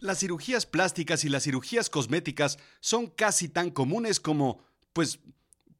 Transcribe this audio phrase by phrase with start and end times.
[0.00, 5.18] Las cirugías plásticas y las cirugías cosméticas son casi tan comunes como, pues,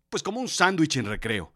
[0.08, 1.52] pues como un sándwich en recreo.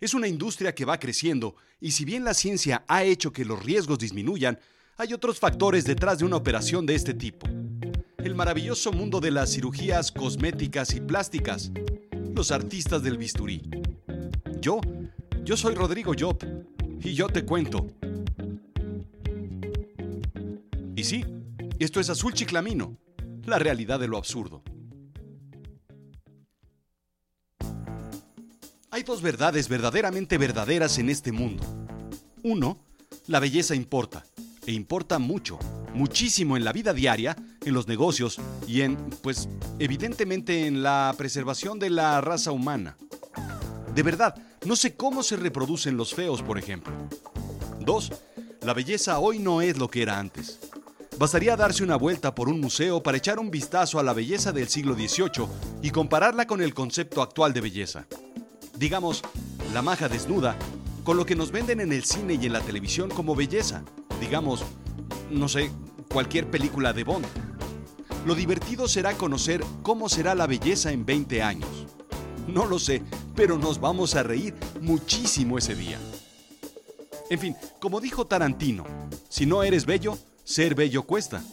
[0.00, 3.62] Es una industria que va creciendo y si bien la ciencia ha hecho que los
[3.62, 4.58] riesgos disminuyan,
[4.96, 7.46] hay otros factores detrás de una operación de este tipo.
[8.16, 11.72] El maravilloso mundo de las cirugías cosméticas y plásticas.
[12.34, 13.68] Los artistas del bisturí.
[14.60, 14.80] Yo,
[15.44, 16.38] yo soy Rodrigo Job
[17.02, 17.86] y yo te cuento.
[20.96, 21.24] Y sí,
[21.84, 22.96] esto es Azul Chiclamino,
[23.44, 24.62] la realidad de lo absurdo.
[28.90, 31.62] Hay dos verdades verdaderamente verdaderas en este mundo.
[32.42, 32.78] Uno,
[33.26, 34.24] la belleza importa,
[34.66, 35.58] e importa mucho,
[35.94, 41.78] muchísimo en la vida diaria, en los negocios y en, pues, evidentemente en la preservación
[41.78, 42.96] de la raza humana.
[43.94, 46.92] De verdad, no sé cómo se reproducen los feos, por ejemplo.
[47.80, 48.12] Dos,
[48.62, 50.58] la belleza hoy no es lo que era antes.
[51.18, 54.68] Bastaría darse una vuelta por un museo para echar un vistazo a la belleza del
[54.68, 55.48] siglo XVIII
[55.82, 58.06] y compararla con el concepto actual de belleza.
[58.76, 59.22] Digamos,
[59.74, 60.56] la maja desnuda,
[61.02, 63.82] con lo que nos venden en el cine y en la televisión como belleza.
[64.20, 64.62] Digamos,
[65.28, 65.72] no sé,
[66.08, 67.26] cualquier película de Bond.
[68.24, 71.88] Lo divertido será conocer cómo será la belleza en 20 años.
[72.46, 73.02] No lo sé,
[73.34, 75.98] pero nos vamos a reír muchísimo ese día.
[77.28, 78.84] En fin, como dijo Tarantino,
[79.28, 80.16] si no eres bello,
[80.48, 81.44] ser bello cuesta,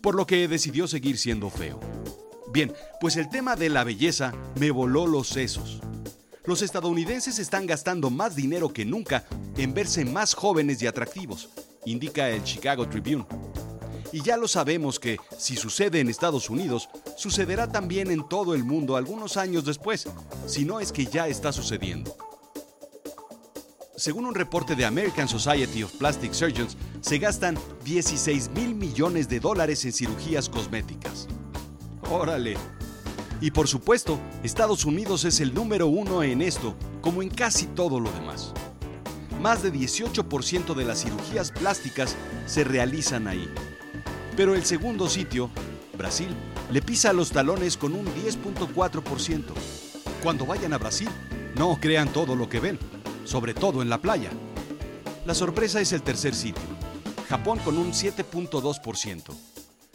[0.00, 1.78] por lo que decidió seguir siendo feo.
[2.52, 5.80] Bien, pues el tema de la belleza me voló los sesos.
[6.44, 9.24] Los estadounidenses están gastando más dinero que nunca
[9.56, 11.50] en verse más jóvenes y atractivos,
[11.84, 13.26] indica el Chicago Tribune.
[14.10, 18.64] Y ya lo sabemos que, si sucede en Estados Unidos, sucederá también en todo el
[18.64, 20.08] mundo algunos años después,
[20.46, 22.16] si no es que ya está sucediendo.
[23.96, 29.40] Según un reporte de American Society of Plastic Surgeons, se gastan 16 mil millones de
[29.40, 31.26] dólares en cirugías cosméticas.
[32.08, 32.56] Órale.
[33.40, 37.98] Y por supuesto, Estados Unidos es el número uno en esto, como en casi todo
[37.98, 38.54] lo demás.
[39.40, 42.14] Más de 18% de las cirugías plásticas
[42.46, 43.52] se realizan ahí.
[44.36, 45.50] Pero el segundo sitio,
[45.98, 46.28] Brasil,
[46.70, 49.42] le pisa los talones con un 10.4%.
[50.22, 51.08] Cuando vayan a Brasil,
[51.56, 52.78] no crean todo lo que ven,
[53.24, 54.30] sobre todo en la playa.
[55.26, 56.62] La sorpresa es el tercer sitio,
[57.32, 59.34] Japón con un 7.2%.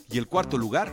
[0.10, 0.92] Y el cuarto lugar,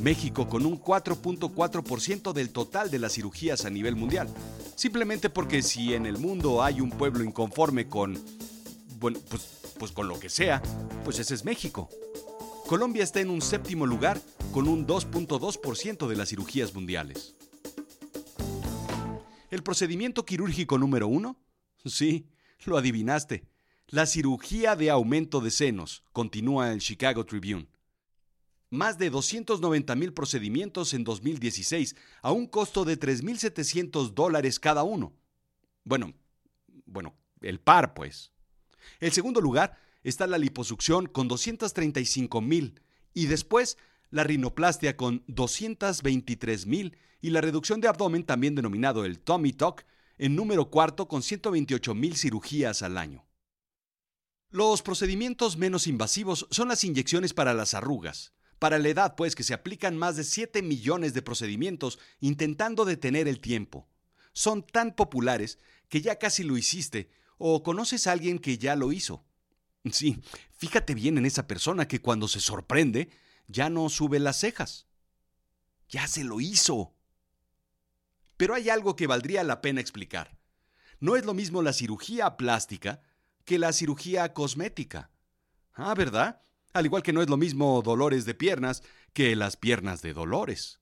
[0.00, 4.28] México con un 4.4% del total de las cirugías a nivel mundial.
[4.74, 8.20] Simplemente porque si en el mundo hay un pueblo inconforme con,
[8.98, 10.60] bueno, pues, pues con lo que sea,
[11.04, 11.88] pues ese es México.
[12.66, 14.20] Colombia está en un séptimo lugar
[14.52, 17.36] con un 2.2% de las cirugías mundiales.
[19.52, 21.36] ¿El procedimiento quirúrgico número uno?
[21.84, 22.26] Sí,
[22.64, 23.44] lo adivinaste.
[23.88, 27.68] La cirugía de aumento de senos, continúa el Chicago Tribune.
[28.68, 35.12] Más de 290 mil procedimientos en 2016 a un costo de 3.700 dólares cada uno.
[35.84, 36.14] Bueno,
[36.84, 38.32] bueno, el par pues.
[38.98, 42.80] El segundo lugar está la liposucción con 235 mil
[43.14, 43.78] y después
[44.10, 49.84] la rinoplastia con 223 mil y la reducción de abdomen también denominado el tummy tuck
[50.18, 53.25] en número cuarto con 128 mil cirugías al año.
[54.50, 58.32] Los procedimientos menos invasivos son las inyecciones para las arrugas.
[58.58, 63.28] Para la edad, pues, que se aplican más de 7 millones de procedimientos intentando detener
[63.28, 63.88] el tiempo.
[64.32, 65.58] Son tan populares
[65.88, 69.24] que ya casi lo hiciste o conoces a alguien que ya lo hizo.
[69.90, 70.20] Sí,
[70.52, 73.10] fíjate bien en esa persona que cuando se sorprende
[73.46, 74.86] ya no sube las cejas.
[75.88, 76.94] Ya se lo hizo.
[78.36, 80.38] Pero hay algo que valdría la pena explicar.
[80.98, 83.00] No es lo mismo la cirugía plástica
[83.46, 85.10] que la cirugía cosmética.
[85.72, 86.42] Ah, ¿verdad?
[86.74, 88.82] Al igual que no es lo mismo dolores de piernas
[89.14, 90.80] que las piernas de dolores.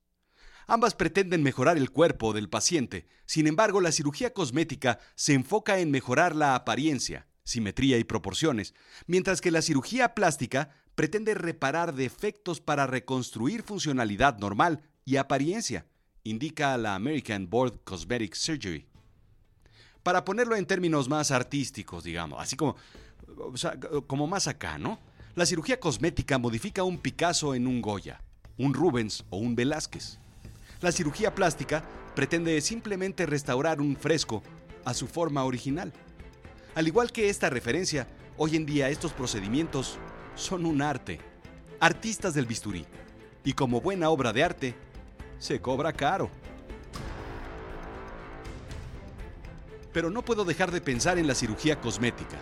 [0.66, 5.90] Ambas pretenden mejorar el cuerpo del paciente, sin embargo la cirugía cosmética se enfoca en
[5.90, 8.74] mejorar la apariencia, simetría y proporciones,
[9.06, 15.86] mientras que la cirugía plástica pretende reparar defectos para reconstruir funcionalidad normal y apariencia,
[16.22, 18.88] indica la American Board Cosmetic Surgery.
[20.04, 22.76] Para ponerlo en términos más artísticos, digamos, así como,
[24.06, 25.00] como más acá, ¿no?
[25.34, 28.20] La cirugía cosmética modifica un Picasso en un Goya,
[28.58, 30.18] un Rubens o un Velázquez.
[30.80, 31.82] La cirugía plástica
[32.14, 34.42] pretende simplemente restaurar un fresco
[34.84, 35.92] a su forma original.
[36.74, 39.98] Al igual que esta referencia, hoy en día estos procedimientos
[40.34, 41.18] son un arte.
[41.80, 42.84] Artistas del bisturí.
[43.42, 44.74] Y como buena obra de arte,
[45.38, 46.30] se cobra caro.
[49.94, 52.36] Pero no puedo dejar de pensar en la cirugía cosmética.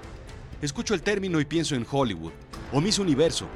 [0.63, 2.33] Escucho el término y pienso en Hollywood,
[2.73, 3.47] o Miss Universo,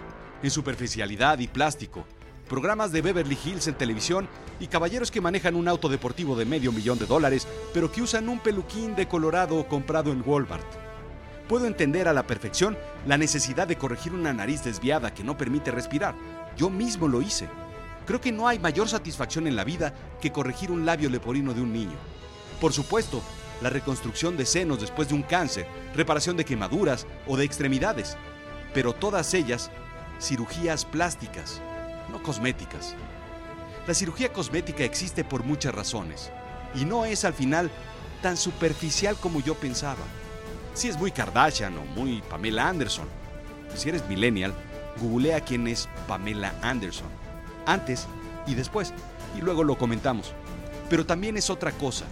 [0.42, 2.04] en superficialidad y plástico,
[2.46, 4.28] programas de Beverly Hills en televisión
[4.60, 8.28] y caballeros que manejan un auto deportivo de medio millón de dólares, pero que usan
[8.28, 10.66] un peluquín de colorado comprado en Walmart.
[11.48, 12.76] Puedo entender a la perfección
[13.06, 16.14] la necesidad de corregir una nariz desviada que no permite respirar.
[16.54, 17.48] Yo mismo lo hice.
[18.04, 21.62] Creo que no hay mayor satisfacción en la vida que corregir un labio leporino de
[21.62, 21.96] un niño.
[22.60, 23.22] Por supuesto,
[23.60, 28.16] la reconstrucción de senos después de un cáncer, reparación de quemaduras o de extremidades,
[28.74, 29.70] pero todas ellas
[30.20, 31.60] cirugías plásticas,
[32.10, 32.94] no cosméticas.
[33.86, 36.30] La cirugía cosmética existe por muchas razones
[36.74, 37.70] y no es al final
[38.22, 40.02] tan superficial como yo pensaba.
[40.74, 43.06] Si es muy Kardashian o muy Pamela Anderson.
[43.74, 44.52] Si eres millennial,
[45.00, 47.08] googlea quién es Pamela Anderson.
[47.66, 48.06] Antes
[48.46, 48.92] y después,
[49.36, 50.32] y luego lo comentamos.
[50.90, 52.04] Pero también es otra cosa.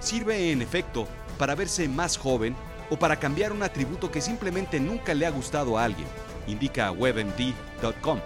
[0.00, 1.06] Sirve en efecto
[1.38, 2.54] para verse más joven
[2.90, 6.08] o para cambiar un atributo que simplemente nunca le ha gustado a alguien,
[6.46, 8.20] indica webmd.com.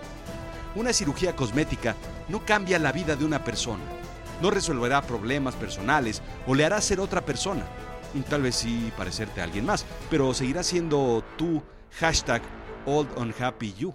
[0.74, 1.96] Una cirugía cosmética
[2.28, 3.82] no cambia la vida de una persona,
[4.40, 7.64] no resolverá problemas personales o le hará ser otra persona.
[8.28, 11.62] Tal vez sí parecerte a alguien más, pero seguirá siendo tú,
[11.98, 12.42] hashtag
[12.84, 13.94] oldunhappyyou.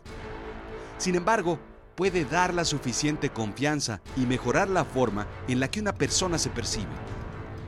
[0.97, 1.59] Sin embargo,
[1.95, 6.49] puede dar la suficiente confianza y mejorar la forma en la que una persona se
[6.49, 6.87] percibe.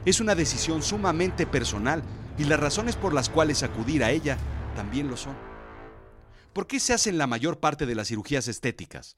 [0.06, 2.04] Es una decisión sumamente personal
[2.38, 4.38] y las razones por las cuales acudir a ella
[4.76, 5.36] también lo son.
[6.54, 9.18] ¿Por qué se hacen la mayor parte de las cirugías estéticas?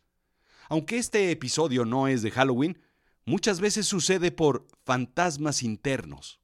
[0.70, 2.82] Aunque este episodio no es de Halloween,
[3.26, 6.40] muchas veces sucede por fantasmas internos.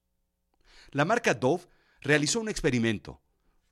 [0.92, 1.64] La marca Dove
[2.02, 3.22] realizó un experimento,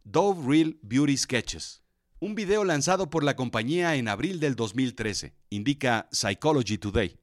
[0.04, 1.84] Dove Real Beauty Sketches,
[2.20, 7.20] un video lanzado por la compañía en abril del 2013, indica Psychology Today.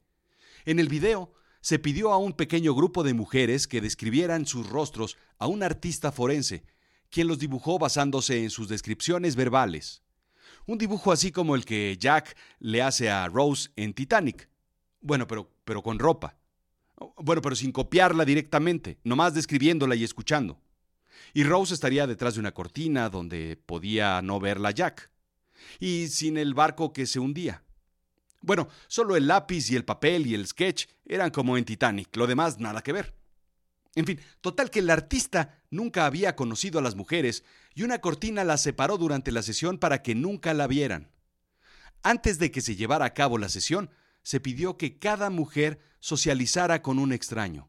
[0.65, 5.17] En el video se pidió a un pequeño grupo de mujeres que describieran sus rostros
[5.39, 6.65] a un artista forense,
[7.09, 10.03] quien los dibujó basándose en sus descripciones verbales.
[10.67, 14.49] Un dibujo así como el que Jack le hace a Rose en Titanic.
[15.01, 16.37] Bueno, pero, pero con ropa.
[17.17, 20.61] Bueno, pero sin copiarla directamente, nomás describiéndola y escuchando.
[21.33, 25.11] Y Rose estaría detrás de una cortina donde podía no verla Jack.
[25.79, 27.63] Y sin el barco que se hundía.
[28.43, 32.27] Bueno, solo el lápiz y el papel y el sketch eran como en Titanic, lo
[32.27, 33.15] demás nada que ver.
[33.95, 37.45] En fin, total que el artista nunca había conocido a las mujeres
[37.75, 41.11] y una cortina las separó durante la sesión para que nunca la vieran.
[42.03, 43.91] Antes de que se llevara a cabo la sesión,
[44.23, 47.69] se pidió que cada mujer socializara con un extraño.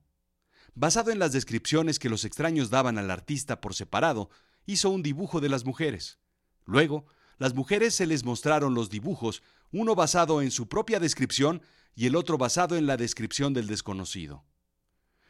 [0.76, 4.30] Basado en las descripciones que los extraños daban al artista por separado,
[4.66, 6.20] hizo un dibujo de las mujeres.
[6.66, 7.06] Luego,
[7.38, 9.44] las mujeres se les mostraron los dibujos,
[9.74, 11.62] uno basado en su propia descripción
[11.96, 14.46] y el otro basado en la descripción del desconocido.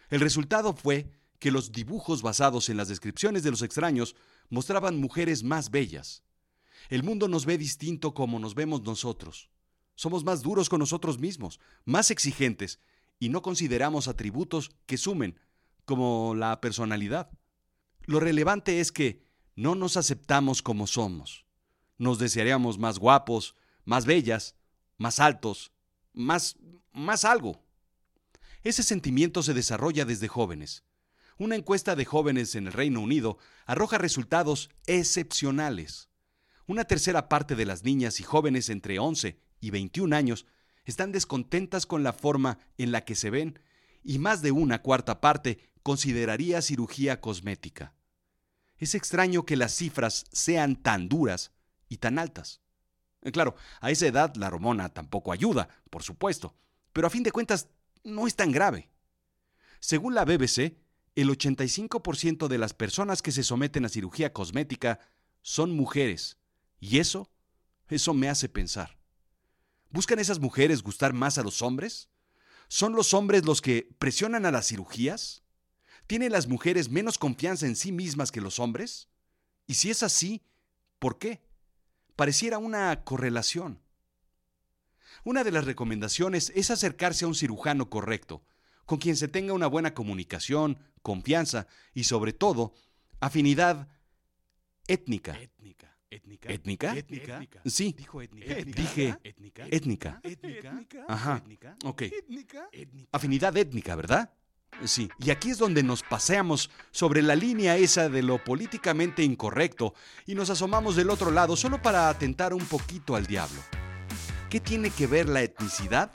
[0.10, 1.10] El resultado fue
[1.40, 4.16] que los dibujos basados en las descripciones de los extraños
[4.50, 6.24] mostraban mujeres más bellas.
[6.90, 9.50] El mundo nos ve distinto como nos vemos nosotros.
[9.96, 12.80] Somos más duros con nosotros mismos, más exigentes,
[13.20, 15.40] y no consideramos atributos que sumen,
[15.86, 17.30] como la personalidad.
[18.06, 19.24] Lo relevante es que
[19.56, 21.46] no nos aceptamos como somos.
[21.98, 23.56] Nos desearíamos más guapos,
[23.86, 24.56] más bellas,
[24.98, 25.72] más altos,
[26.14, 26.58] más
[26.94, 27.66] más algo.
[28.62, 30.84] Ese sentimiento se desarrolla desde jóvenes.
[31.38, 36.10] Una encuesta de jóvenes en el Reino Unido arroja resultados excepcionales.
[36.68, 40.46] Una tercera parte de las niñas y jóvenes entre 11 y 21 años
[40.86, 43.60] están descontentas con la forma en la que se ven
[44.04, 47.94] y más de una cuarta parte consideraría cirugía cosmética.
[48.78, 51.52] Es extraño que las cifras sean tan duras
[51.90, 52.62] y tan altas.
[53.24, 56.56] Eh, claro, a esa edad la hormona tampoco ayuda, por supuesto,
[56.92, 57.70] pero a fin de cuentas
[58.04, 58.90] no es tan grave.
[59.80, 60.78] Según la BBC,
[61.16, 65.00] el 85% de las personas que se someten a cirugía cosmética
[65.42, 66.38] son mujeres,
[66.80, 67.32] y eso,
[67.88, 68.98] eso me hace pensar.
[69.90, 72.10] ¿Buscan esas mujeres gustar más a los hombres?
[72.68, 75.44] ¿Son los hombres los que presionan a las cirugías?
[76.08, 79.08] ¿Tienen las mujeres menos confianza en sí mismas que los hombres?
[79.68, 80.42] Y si es así,
[81.00, 81.42] ¿por qué?
[82.16, 83.82] Pareciera una correlación.
[85.24, 88.44] Una de las recomendaciones es acercarse a un cirujano correcto,
[88.86, 92.74] con quien se tenga una buena comunicación, confianza y sobre todo,
[93.20, 93.88] afinidad
[94.88, 95.40] étnica.
[95.40, 95.98] Étnica.
[96.52, 96.96] ¿Étnica?
[96.96, 97.42] ¿Étnica?
[97.66, 97.96] Sí.
[97.98, 98.56] Dijo étnica.
[98.56, 100.20] Dije étnica.
[100.24, 101.06] étnica.
[101.08, 101.44] Ajá.
[101.86, 102.04] Ok.
[103.12, 104.32] Afinidad étnica, ¿verdad?
[104.86, 105.10] Sí.
[105.20, 109.94] Y aquí es donde nos paseamos sobre la línea esa de lo políticamente incorrecto
[110.26, 113.62] y nos asomamos del otro lado solo para atentar un poquito al diablo.
[114.50, 116.12] ¿Qué tiene que ver la etnicidad?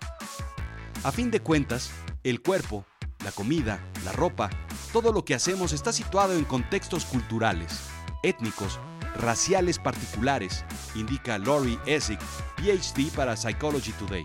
[1.04, 1.90] A fin de cuentas,
[2.22, 2.84] el cuerpo,
[3.24, 4.50] la comida, la ropa,
[4.92, 7.80] todo lo que hacemos está situado en contextos culturales,
[8.22, 8.78] étnicos
[9.16, 12.18] raciales particulares, indica Laurie Essig,
[12.56, 14.24] PhD para Psychology Today.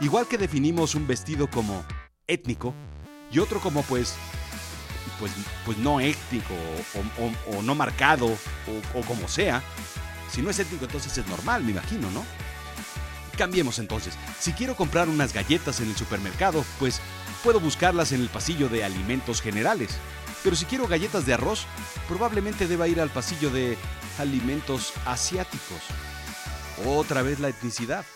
[0.00, 1.84] Igual que definimos un vestido como
[2.26, 2.74] étnico
[3.30, 4.14] y otro como pues
[5.18, 5.32] pues,
[5.66, 6.54] pues no étnico
[7.46, 9.62] o, no marcado o, o como sea.
[10.32, 12.24] Si no es étnico entonces es normal, me imagino, ¿no?
[13.36, 14.14] Cambiemos entonces.
[14.38, 17.00] Si quiero comprar unas galletas en el supermercado, pues
[17.44, 19.90] puedo buscarlas en el pasillo de alimentos generales.
[20.42, 21.66] Pero si quiero galletas de arroz,
[22.08, 23.76] probablemente deba ir al pasillo de
[24.18, 25.82] alimentos asiáticos.
[26.86, 28.06] Otra vez la etnicidad.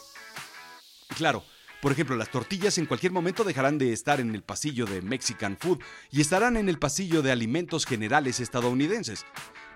[1.16, 1.44] Claro,
[1.84, 5.58] por ejemplo, las tortillas en cualquier momento dejarán de estar en el pasillo de Mexican
[5.58, 9.26] Food y estarán en el pasillo de alimentos generales estadounidenses.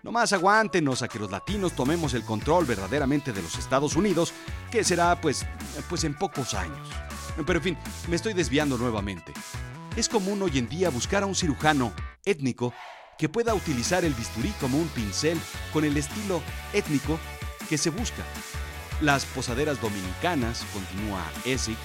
[0.02, 4.32] Nomás aguántenos a que los latinos tomemos el control verdaderamente de los Estados Unidos,
[4.70, 5.44] que será pues,
[5.90, 6.88] pues en pocos años.
[7.46, 9.34] Pero en fin, me estoy desviando nuevamente.
[9.94, 11.92] Es común hoy en día buscar a un cirujano
[12.24, 12.72] étnico
[13.18, 15.38] que pueda utilizar el bisturí como un pincel
[15.74, 16.40] con el estilo
[16.72, 17.18] étnico
[17.68, 18.24] que se busca.
[19.00, 21.76] Las posaderas dominicanas, continúa Essig,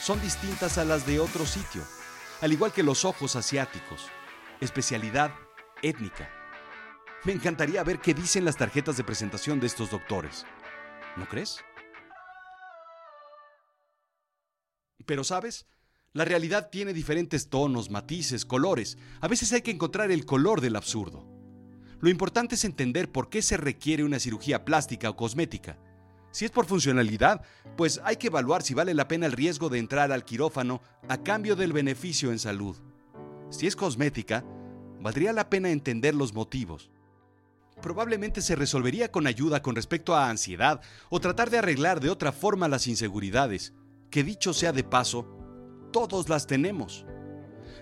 [0.00, 1.82] son distintas a las de otro sitio,
[2.40, 4.06] al igual que los ojos asiáticos,
[4.62, 5.30] especialidad
[5.82, 6.30] étnica.
[7.24, 10.46] Me encantaría ver qué dicen las tarjetas de presentación de estos doctores.
[11.18, 11.58] ¿No crees?
[15.04, 15.66] Pero sabes,
[16.14, 18.96] la realidad tiene diferentes tonos, matices, colores.
[19.20, 21.28] A veces hay que encontrar el color del absurdo.
[22.00, 25.78] Lo importante es entender por qué se requiere una cirugía plástica o cosmética.
[26.34, 27.42] Si es por funcionalidad,
[27.76, 31.22] pues hay que evaluar si vale la pena el riesgo de entrar al quirófano a
[31.22, 32.74] cambio del beneficio en salud.
[33.50, 34.44] Si es cosmética,
[35.00, 36.90] valdría la pena entender los motivos.
[37.80, 42.32] Probablemente se resolvería con ayuda con respecto a ansiedad o tratar de arreglar de otra
[42.32, 43.72] forma las inseguridades,
[44.10, 45.38] que dicho sea de paso,
[45.92, 47.06] todos las tenemos.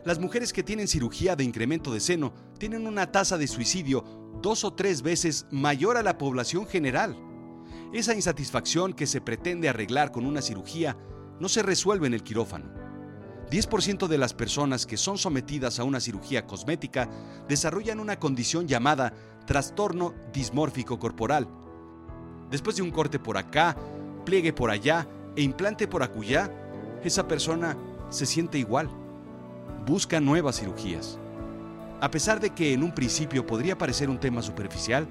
[0.05, 4.05] Las mujeres que tienen cirugía de incremento de seno tienen una tasa de suicidio
[4.43, 7.32] dos o tres veces mayor a la población general.
[7.93, 10.97] Esa insatisfacción que se pretende arreglar con una cirugía
[11.39, 12.65] no se resuelve en el quirófano.
[13.51, 17.11] 10% de las personas que son sometidas a una cirugía cosmética
[17.49, 19.13] desarrollan una condición llamada
[19.47, 21.47] trastorno dismórfico corporal.
[22.51, 23.77] Después de un corte por acá,
[24.25, 25.07] pliegue por allá
[25.37, 26.51] e implante por acullá,
[27.05, 27.77] esa persona
[28.09, 28.89] se siente igual.
[29.87, 31.19] Busca nuevas cirugías.
[32.01, 35.07] A pesar de que en un principio podría parecer un tema superficial,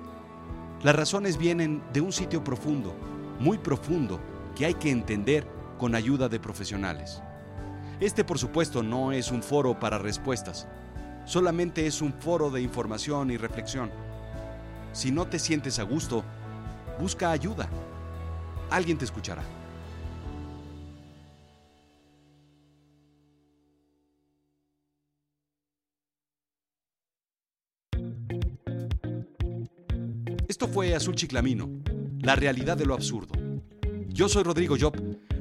[0.83, 2.95] las razones vienen de un sitio profundo,
[3.39, 4.19] muy profundo,
[4.55, 5.47] que hay que entender
[5.77, 7.21] con ayuda de profesionales.
[7.99, 10.67] Este, por supuesto, no es un foro para respuestas,
[11.25, 13.91] solamente es un foro de información y reflexión.
[14.91, 16.23] Si no te sientes a gusto,
[16.99, 17.69] busca ayuda.
[18.71, 19.60] Alguien te escuchará.
[30.71, 31.69] Fue Azul Chiclamino,
[32.21, 33.33] la realidad de lo absurdo.
[34.07, 34.95] Yo soy Rodrigo Job.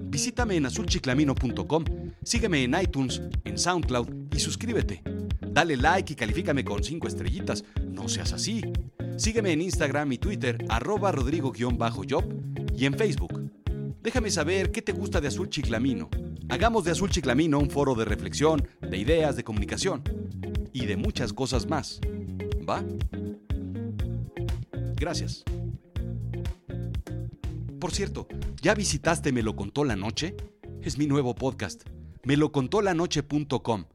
[0.08, 1.84] Visítame en azulchiclamino.com,
[2.25, 5.02] sígueme en iTunes, en SoundCloud y suscríbete.
[5.40, 7.64] Dale like y califícame con 5 estrellitas.
[7.88, 8.60] No seas así.
[9.16, 12.25] Sígueme en Instagram y Twitter, arroba rodrigo-job
[12.76, 13.52] y en Facebook.
[14.02, 16.08] Déjame saber qué te gusta de Azul Chiclamino.
[16.49, 20.02] Hagamos de Azul Chiclamino un foro de reflexión, de ideas, de comunicación
[20.72, 22.00] y de muchas cosas más.
[22.68, 22.82] ¿Va?
[25.00, 25.45] Gracias.
[27.80, 28.28] Por cierto,
[28.61, 30.37] ¿ya visitaste Me lo contó la noche?
[30.83, 31.85] Es mi nuevo podcast,
[32.25, 33.87] melocontolanoche.com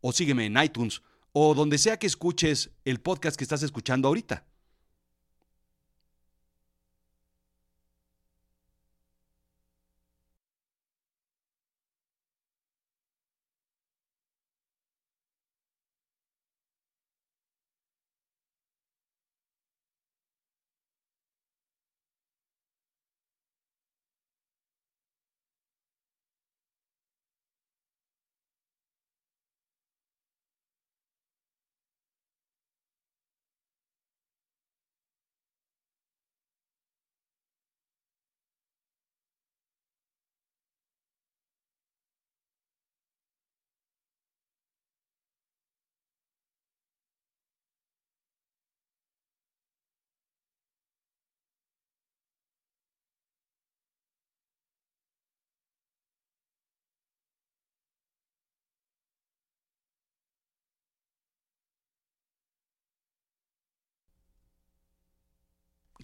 [0.00, 1.02] o sígueme en iTunes
[1.32, 4.46] o donde sea que escuches el podcast que estás escuchando ahorita.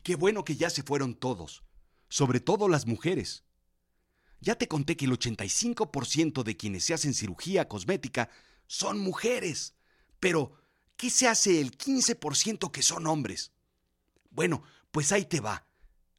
[0.02, 1.62] Qué bueno que ya se fueron todos,
[2.08, 3.44] sobre todo las mujeres.
[4.40, 8.30] Ya te conté que el 85% de quienes se hacen cirugía cosmética
[8.66, 9.74] son mujeres.
[10.18, 10.52] Pero,
[10.96, 13.52] ¿qué se hace el 15% que son hombres?
[14.30, 15.66] Bueno, Pues ahí te va.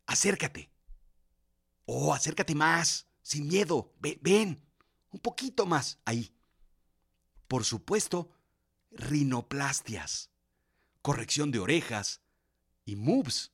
[0.06, 0.72] Acércate.
[1.86, 3.94] Oh, acércate más, sin miedo.
[4.00, 4.64] Ve- ven,
[5.12, 6.34] un poquito más, ahí.
[7.50, 8.32] Por supuesto,
[8.92, 10.30] rinoplastias,
[11.02, 12.22] corrección de orejas
[12.86, 13.52] y moves,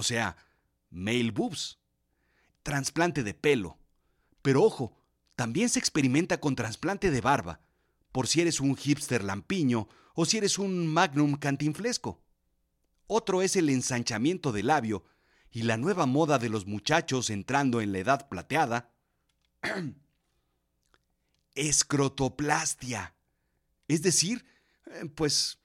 [0.00, 0.34] o sea,
[0.88, 1.78] male boobs,
[2.62, 3.78] trasplante de pelo.
[4.40, 4.96] Pero ojo,
[5.36, 7.60] también se experimenta con trasplante de barba,
[8.12, 12.22] por si eres un hipster lampiño o si eres un magnum cantinflesco.
[13.06, 15.04] Otro es el ensanchamiento del labio
[15.50, 18.90] y la nueva moda de los muchachos entrando en la edad plateada.
[21.54, 23.14] Escrotoplastia.
[23.86, 24.46] Es decir,
[24.86, 25.58] eh, pues,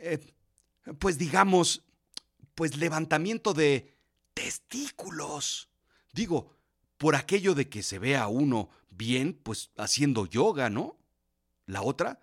[0.00, 0.34] eh,
[0.98, 1.84] pues digamos,
[2.58, 3.94] pues levantamiento de
[4.34, 5.68] testículos.
[6.12, 6.56] Digo,
[6.96, 10.98] por aquello de que se vea uno bien, pues haciendo yoga, ¿no?
[11.66, 12.20] La otra,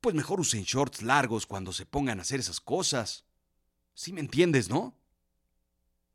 [0.00, 3.26] pues mejor usen shorts largos cuando se pongan a hacer esas cosas.
[3.92, 4.95] ¿Sí me entiendes, no?